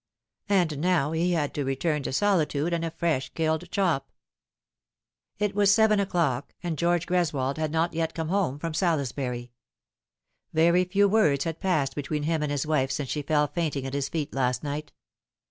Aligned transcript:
And 0.49 0.79
now 0.79 1.11
he 1.11 1.33
had 1.33 1.53
to 1.53 1.63
return 1.63 2.01
to 2.01 2.11
solitude 2.11 2.73
and 2.73 2.83
a 2.83 2.89
fresh 2.89 3.31
killed 3.35 3.69
chop. 3.69 4.09
It 5.37 5.53
was 5.53 5.71
seven 5.71 5.99
o'clock, 5.99 6.55
and 6.63 6.75
George 6.75 7.05
Greswold 7.05 7.57
had 7.57 7.69
not 7.71 7.93
yet 7.93 8.15
come 8.15 8.29
home 8.29 8.57
from 8.57 8.73
Salisbury. 8.73 9.51
Very 10.53 10.85
few 10.85 11.07
words 11.07 11.43
had 11.43 11.59
passed 11.59 11.93
between 11.93 12.23
him 12.23 12.41
and 12.41 12.51
his 12.51 12.65
wife 12.65 12.89
since 12.89 13.09
she 13.11 13.21
fell 13.21 13.45
fainting 13.45 13.85
at 13.85 13.93
his 13.93 14.09
feet 14.09 14.33
last 14.33 14.63
night. 14.63 14.91